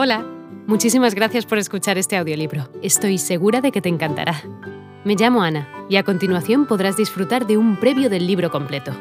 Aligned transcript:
Hola, 0.00 0.24
muchísimas 0.68 1.16
gracias 1.16 1.44
por 1.44 1.58
escuchar 1.58 1.98
este 1.98 2.16
audiolibro. 2.16 2.70
Estoy 2.84 3.18
segura 3.18 3.60
de 3.60 3.72
que 3.72 3.80
te 3.80 3.88
encantará. 3.88 4.44
Me 5.04 5.16
llamo 5.16 5.42
Ana 5.42 5.68
y 5.90 5.96
a 5.96 6.04
continuación 6.04 6.66
podrás 6.66 6.96
disfrutar 6.96 7.48
de 7.48 7.56
un 7.56 7.80
previo 7.80 8.08
del 8.08 8.24
libro 8.24 8.52
completo. 8.52 8.92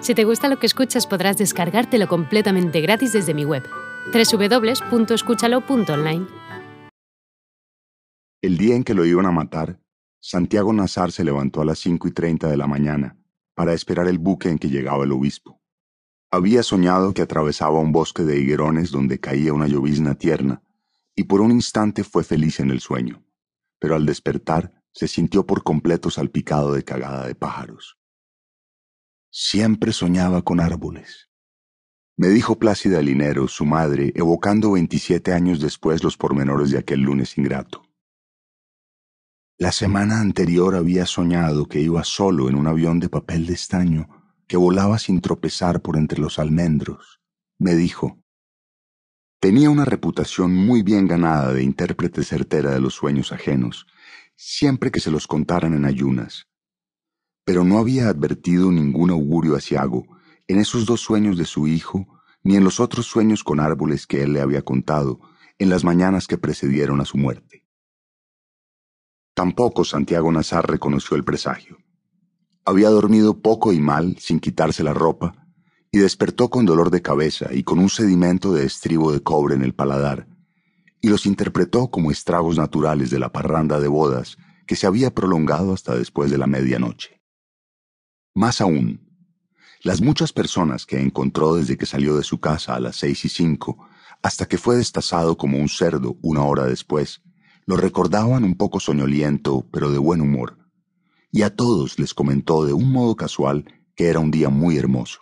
Si 0.00 0.14
te 0.14 0.24
gusta 0.24 0.48
lo 0.48 0.58
que 0.58 0.66
escuchas 0.66 1.06
podrás 1.06 1.38
descargártelo 1.38 2.06
completamente 2.06 2.82
gratis 2.82 3.14
desde 3.14 3.32
mi 3.32 3.46
web, 3.46 3.62
www.escúchalo.online. 4.12 6.26
El 8.42 8.58
día 8.58 8.76
en 8.76 8.84
que 8.84 8.92
lo 8.92 9.06
iban 9.06 9.24
a 9.24 9.32
matar, 9.32 9.80
Santiago 10.20 10.70
Nazar 10.74 11.12
se 11.12 11.24
levantó 11.24 11.62
a 11.62 11.64
las 11.64 11.78
5 11.78 12.08
y 12.08 12.10
30 12.10 12.46
de 12.46 12.58
la 12.58 12.66
mañana 12.66 13.16
para 13.54 13.72
esperar 13.72 14.06
el 14.06 14.18
buque 14.18 14.50
en 14.50 14.58
que 14.58 14.68
llegaba 14.68 15.04
el 15.04 15.12
obispo. 15.12 15.59
Había 16.32 16.62
soñado 16.62 17.12
que 17.12 17.22
atravesaba 17.22 17.80
un 17.80 17.90
bosque 17.90 18.22
de 18.22 18.38
higuerones 18.38 18.92
donde 18.92 19.18
caía 19.18 19.52
una 19.52 19.66
llovizna 19.66 20.14
tierna, 20.14 20.62
y 21.16 21.24
por 21.24 21.40
un 21.40 21.50
instante 21.50 22.04
fue 22.04 22.22
feliz 22.22 22.60
en 22.60 22.70
el 22.70 22.80
sueño, 22.80 23.24
pero 23.80 23.96
al 23.96 24.06
despertar 24.06 24.84
se 24.92 25.08
sintió 25.08 25.44
por 25.44 25.64
completo 25.64 26.08
salpicado 26.08 26.72
de 26.72 26.84
cagada 26.84 27.26
de 27.26 27.34
pájaros. 27.34 27.98
Siempre 29.32 29.92
soñaba 29.92 30.42
con 30.42 30.60
árboles. 30.60 31.30
Me 32.16 32.28
dijo 32.28 32.58
Plácida 32.58 33.02
Linero, 33.02 33.48
su 33.48 33.64
madre, 33.64 34.12
evocando 34.14 34.72
veintisiete 34.72 35.32
años 35.32 35.60
después 35.60 36.04
los 36.04 36.16
pormenores 36.16 36.70
de 36.70 36.78
aquel 36.78 37.00
lunes 37.00 37.36
ingrato. 37.38 37.82
La 39.58 39.72
semana 39.72 40.20
anterior 40.20 40.76
había 40.76 41.06
soñado 41.06 41.66
que 41.66 41.80
iba 41.80 42.04
solo 42.04 42.48
en 42.48 42.54
un 42.54 42.68
avión 42.68 43.00
de 43.00 43.08
papel 43.08 43.46
de 43.46 43.54
estaño 43.54 44.19
que 44.50 44.56
volaba 44.56 44.98
sin 44.98 45.20
tropezar 45.20 45.80
por 45.80 45.96
entre 45.96 46.18
los 46.18 46.40
almendros. 46.40 47.20
Me 47.56 47.76
dijo, 47.76 48.18
tenía 49.38 49.70
una 49.70 49.84
reputación 49.84 50.52
muy 50.52 50.82
bien 50.82 51.06
ganada 51.06 51.52
de 51.52 51.62
intérprete 51.62 52.24
certera 52.24 52.72
de 52.72 52.80
los 52.80 52.94
sueños 52.94 53.30
ajenos, 53.30 53.86
siempre 54.34 54.90
que 54.90 54.98
se 54.98 55.12
los 55.12 55.28
contaran 55.28 55.72
en 55.74 55.84
ayunas. 55.84 56.48
Pero 57.44 57.62
no 57.62 57.78
había 57.78 58.08
advertido 58.08 58.72
ningún 58.72 59.10
augurio 59.10 59.54
asiago 59.54 60.04
en 60.48 60.58
esos 60.58 60.84
dos 60.84 61.00
sueños 61.00 61.38
de 61.38 61.44
su 61.44 61.68
hijo, 61.68 62.08
ni 62.42 62.56
en 62.56 62.64
los 62.64 62.80
otros 62.80 63.06
sueños 63.06 63.44
con 63.44 63.60
árboles 63.60 64.04
que 64.04 64.24
él 64.24 64.32
le 64.32 64.40
había 64.40 64.62
contado 64.62 65.20
en 65.60 65.70
las 65.70 65.84
mañanas 65.84 66.26
que 66.26 66.38
precedieron 66.38 67.00
a 67.00 67.04
su 67.04 67.18
muerte. 67.18 67.64
Tampoco 69.32 69.84
Santiago 69.84 70.32
Nazar 70.32 70.68
reconoció 70.68 71.16
el 71.16 71.22
presagio. 71.22 71.78
Había 72.64 72.90
dormido 72.90 73.40
poco 73.40 73.72
y 73.72 73.80
mal, 73.80 74.16
sin 74.18 74.40
quitarse 74.40 74.82
la 74.82 74.92
ropa, 74.92 75.46
y 75.90 75.98
despertó 75.98 76.50
con 76.50 76.66
dolor 76.66 76.90
de 76.90 77.02
cabeza 77.02 77.52
y 77.52 77.62
con 77.62 77.78
un 77.78 77.88
sedimento 77.88 78.52
de 78.52 78.64
estribo 78.64 79.12
de 79.12 79.20
cobre 79.20 79.54
en 79.54 79.62
el 79.62 79.74
paladar, 79.74 80.28
y 81.00 81.08
los 81.08 81.26
interpretó 81.26 81.90
como 81.90 82.10
estragos 82.10 82.58
naturales 82.58 83.10
de 83.10 83.18
la 83.18 83.32
parranda 83.32 83.80
de 83.80 83.88
bodas 83.88 84.36
que 84.66 84.76
se 84.76 84.86
había 84.86 85.12
prolongado 85.14 85.72
hasta 85.72 85.96
después 85.96 86.30
de 86.30 86.38
la 86.38 86.46
medianoche. 86.46 87.20
Más 88.34 88.60
aún, 88.60 89.10
las 89.82 90.00
muchas 90.02 90.32
personas 90.32 90.86
que 90.86 91.00
encontró 91.00 91.54
desde 91.54 91.76
que 91.76 91.86
salió 91.86 92.16
de 92.16 92.22
su 92.22 92.38
casa 92.38 92.74
a 92.74 92.80
las 92.80 92.96
seis 92.96 93.24
y 93.24 93.28
cinco 93.28 93.88
hasta 94.22 94.46
que 94.46 94.58
fue 94.58 94.76
destazado 94.76 95.36
como 95.36 95.58
un 95.58 95.68
cerdo 95.68 96.16
una 96.20 96.44
hora 96.44 96.66
después, 96.66 97.22
lo 97.66 97.76
recordaban 97.76 98.44
un 98.44 98.54
poco 98.54 98.78
soñoliento, 98.78 99.66
pero 99.72 99.90
de 99.90 99.98
buen 99.98 100.20
humor, 100.20 100.59
y 101.32 101.42
a 101.42 101.54
todos 101.54 101.98
les 101.98 102.14
comentó 102.14 102.64
de 102.64 102.72
un 102.72 102.90
modo 102.90 103.16
casual 103.16 103.64
que 103.94 104.08
era 104.08 104.18
un 104.18 104.30
día 104.30 104.48
muy 104.48 104.76
hermoso. 104.76 105.20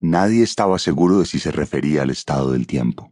Nadie 0.00 0.42
estaba 0.42 0.78
seguro 0.78 1.18
de 1.18 1.26
si 1.26 1.38
se 1.38 1.50
refería 1.50 2.02
al 2.02 2.10
estado 2.10 2.52
del 2.52 2.66
tiempo. 2.66 3.10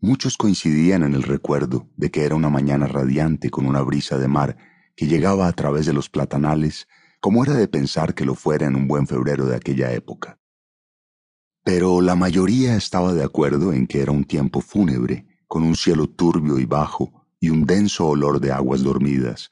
Muchos 0.00 0.36
coincidían 0.36 1.02
en 1.02 1.14
el 1.14 1.22
recuerdo 1.22 1.88
de 1.96 2.10
que 2.10 2.24
era 2.24 2.34
una 2.34 2.48
mañana 2.48 2.86
radiante 2.86 3.50
con 3.50 3.66
una 3.66 3.82
brisa 3.82 4.18
de 4.18 4.28
mar 4.28 4.56
que 4.96 5.06
llegaba 5.06 5.46
a 5.46 5.52
través 5.52 5.86
de 5.86 5.92
los 5.92 6.08
platanales, 6.08 6.88
como 7.20 7.44
era 7.44 7.54
de 7.54 7.68
pensar 7.68 8.14
que 8.14 8.24
lo 8.24 8.34
fuera 8.34 8.66
en 8.66 8.76
un 8.76 8.88
buen 8.88 9.06
febrero 9.06 9.46
de 9.46 9.56
aquella 9.56 9.92
época. 9.92 10.40
Pero 11.64 12.00
la 12.00 12.16
mayoría 12.16 12.74
estaba 12.76 13.12
de 13.12 13.22
acuerdo 13.22 13.72
en 13.72 13.86
que 13.86 14.00
era 14.00 14.10
un 14.10 14.24
tiempo 14.24 14.60
fúnebre, 14.60 15.26
con 15.46 15.62
un 15.62 15.76
cielo 15.76 16.08
turbio 16.08 16.58
y 16.58 16.64
bajo 16.64 17.26
y 17.38 17.50
un 17.50 17.64
denso 17.64 18.06
olor 18.06 18.40
de 18.40 18.50
aguas 18.52 18.82
dormidas, 18.82 19.50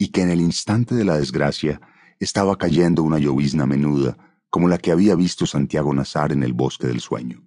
y 0.00 0.08
que 0.08 0.22
en 0.22 0.30
el 0.30 0.40
instante 0.40 0.94
de 0.94 1.04
la 1.04 1.18
desgracia 1.18 1.78
estaba 2.20 2.56
cayendo 2.56 3.02
una 3.02 3.18
llovizna 3.18 3.66
menuda, 3.66 4.16
como 4.48 4.66
la 4.66 4.78
que 4.78 4.92
había 4.92 5.14
visto 5.14 5.44
Santiago 5.44 5.92
Nazar 5.92 6.32
en 6.32 6.42
el 6.42 6.54
bosque 6.54 6.86
del 6.86 7.00
sueño. 7.00 7.46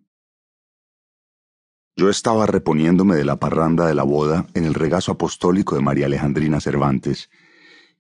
Yo 1.96 2.12
estaba 2.12 2.46
reponiéndome 2.46 3.16
de 3.16 3.26
la 3.26 3.38
parranda 3.38 3.88
de 3.88 3.96
la 3.96 4.04
boda 4.04 4.46
en 4.54 4.66
el 4.66 4.76
regazo 4.76 5.14
apostólico 5.14 5.74
de 5.74 5.82
María 5.82 6.06
Alejandrina 6.06 6.62
Cervantes, 6.62 7.32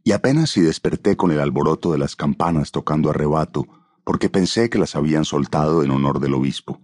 y 0.04 0.12
apenas 0.12 0.52
si 0.52 0.62
desperté 0.62 1.18
con 1.18 1.32
el 1.32 1.40
alboroto 1.40 1.92
de 1.92 1.98
las 1.98 2.16
campanas 2.16 2.70
tocando 2.72 3.10
arrebato, 3.10 3.66
porque 4.04 4.30
pensé 4.30 4.70
que 4.70 4.78
las 4.78 4.96
habían 4.96 5.26
soltado 5.26 5.82
en 5.82 5.90
honor 5.90 6.20
del 6.20 6.36
obispo. 6.36 6.80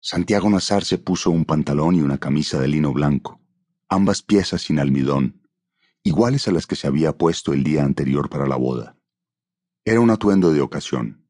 Santiago 0.00 0.48
Nazar 0.48 0.84
se 0.84 0.96
puso 0.96 1.30
un 1.30 1.44
pantalón 1.44 1.96
y 1.96 2.00
una 2.00 2.16
camisa 2.16 2.58
de 2.58 2.68
lino 2.68 2.94
blanco, 2.94 3.42
ambas 3.90 4.22
piezas 4.22 4.62
sin 4.62 4.78
almidón, 4.78 5.45
iguales 6.06 6.46
a 6.46 6.52
las 6.52 6.68
que 6.68 6.76
se 6.76 6.86
había 6.86 7.18
puesto 7.18 7.52
el 7.52 7.64
día 7.64 7.82
anterior 7.82 8.28
para 8.30 8.46
la 8.46 8.54
boda. 8.54 8.96
Era 9.84 9.98
un 9.98 10.10
atuendo 10.10 10.52
de 10.52 10.60
ocasión. 10.60 11.26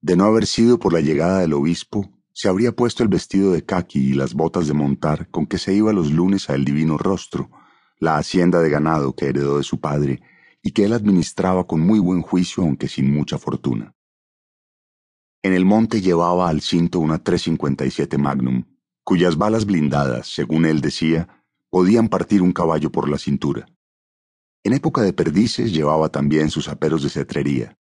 De 0.00 0.16
no 0.16 0.24
haber 0.24 0.46
sido 0.46 0.78
por 0.78 0.94
la 0.94 1.02
llegada 1.02 1.40
del 1.40 1.52
obispo, 1.52 2.10
se 2.32 2.48
habría 2.48 2.72
puesto 2.72 3.02
el 3.02 3.10
vestido 3.10 3.52
de 3.52 3.66
caqui 3.66 3.98
y 3.98 4.14
las 4.14 4.32
botas 4.32 4.66
de 4.66 4.72
montar 4.72 5.28
con 5.30 5.46
que 5.46 5.58
se 5.58 5.74
iba 5.74 5.92
los 5.92 6.10
lunes 6.10 6.48
a 6.48 6.54
El 6.54 6.64
Divino 6.64 6.96
Rostro, 6.96 7.50
la 7.98 8.16
hacienda 8.16 8.60
de 8.60 8.70
ganado 8.70 9.14
que 9.14 9.26
heredó 9.26 9.58
de 9.58 9.62
su 9.62 9.78
padre 9.78 10.22
y 10.62 10.72
que 10.72 10.86
él 10.86 10.94
administraba 10.94 11.66
con 11.66 11.80
muy 11.80 11.98
buen 11.98 12.22
juicio 12.22 12.62
aunque 12.62 12.88
sin 12.88 13.12
mucha 13.12 13.36
fortuna. 13.36 13.94
En 15.42 15.52
el 15.52 15.66
monte 15.66 16.00
llevaba 16.00 16.48
al 16.48 16.62
cinto 16.62 16.98
una 16.98 17.22
357 17.22 18.16
Magnum, 18.16 18.64
cuyas 19.02 19.36
balas 19.36 19.66
blindadas, 19.66 20.28
según 20.28 20.64
él 20.64 20.80
decía, 20.80 21.44
podían 21.68 22.08
partir 22.08 22.40
un 22.40 22.52
caballo 22.52 22.90
por 22.90 23.10
la 23.10 23.18
cintura. 23.18 23.66
En 24.64 24.72
época 24.72 25.02
de 25.02 25.12
perdices 25.12 25.74
llevaba 25.74 26.08
también 26.08 26.48
sus 26.48 26.68
aperos 26.68 27.02
de 27.02 27.10
cetrería. 27.10 27.78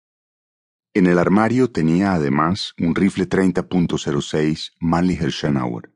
En 0.93 1.07
el 1.07 1.17
armario 1.17 1.71
tenía 1.71 2.13
además 2.13 2.73
un 2.77 2.93
rifle 2.93 3.27
30.06 3.27 4.73
Mannlicher 4.81 5.31
Schenauer, 5.31 5.95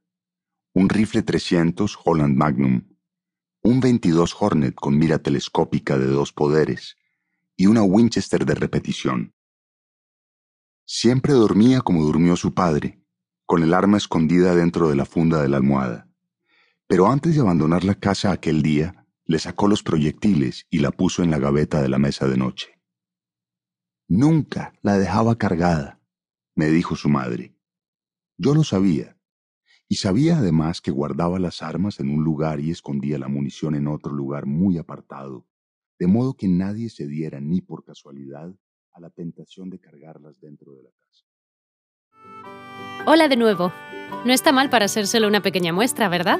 un 0.73 0.87
rifle 0.87 1.23
300 1.23 1.99
Holland 2.03 2.37
Magnum, 2.37 2.87
un 3.63 3.81
22 3.81 4.33
Hornet 4.39 4.75
con 4.75 4.97
mira 4.97 5.19
telescópica 5.19 5.97
de 5.97 6.07
dos 6.07 6.31
poderes 6.31 6.95
y 7.57 7.65
una 7.65 7.83
Winchester 7.83 8.45
de 8.45 8.55
repetición. 8.55 9.35
Siempre 10.85 11.33
dormía 11.33 11.81
como 11.81 12.01
durmió 12.03 12.37
su 12.37 12.53
padre, 12.53 13.03
con 13.45 13.61
el 13.61 13.73
arma 13.73 13.97
escondida 13.97 14.55
dentro 14.55 14.87
de 14.87 14.95
la 14.95 15.05
funda 15.05 15.41
de 15.41 15.49
la 15.49 15.57
almohada. 15.57 16.09
Pero 16.87 17.07
antes 17.07 17.35
de 17.35 17.41
abandonar 17.41 17.83
la 17.83 17.95
casa 17.95 18.31
aquel 18.31 18.61
día, 18.61 18.96
le 19.27 19.39
sacó 19.39 19.67
los 19.67 19.83
proyectiles 19.83 20.65
y 20.69 20.79
la 20.79 20.91
puso 20.91 21.21
en 21.21 21.29
la 21.29 21.38
gaveta 21.38 21.81
de 21.81 21.89
la 21.89 21.99
mesa 21.99 22.27
de 22.27 22.38
noche. 22.38 22.79
Nunca 24.07 24.73
la 24.81 24.97
dejaba 24.97 25.38
cargada, 25.38 25.99
me 26.55 26.67
dijo 26.69 26.95
su 26.95 27.09
madre. 27.09 27.53
Yo 28.38 28.55
lo 28.55 28.63
sabía, 28.63 29.17
y 29.89 29.95
sabía 29.95 30.38
además 30.38 30.79
que 30.79 30.91
guardaba 30.91 31.39
las 31.39 31.61
armas 31.61 31.99
en 31.99 32.09
un 32.09 32.23
lugar 32.23 32.61
y 32.61 32.71
escondía 32.71 33.17
la 33.19 33.27
munición 33.27 33.75
en 33.75 33.88
otro 33.88 34.13
lugar 34.13 34.45
muy 34.45 34.77
apartado, 34.77 35.45
de 35.99 36.07
modo 36.07 36.35
que 36.35 36.47
nadie 36.47 36.89
se 36.89 37.05
diera 37.05 37.41
ni 37.41 37.61
por 37.61 37.83
casualidad 37.83 38.53
a 38.94 38.99
la 38.99 39.09
tentación 39.09 39.69
de 39.69 39.79
cargarlas 39.79 40.39
dentro 40.39 40.73
de 40.73 40.83
la 40.83 40.89
casa. 40.91 41.25
Hola 43.05 43.27
de 43.27 43.35
nuevo. 43.35 43.73
No 44.25 44.33
está 44.33 44.51
mal 44.51 44.69
para 44.69 44.88
solo 44.88 45.27
una 45.27 45.41
pequeña 45.41 45.74
muestra, 45.74 46.07
¿verdad? 46.09 46.39